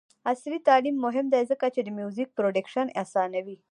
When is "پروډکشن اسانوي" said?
2.37-3.55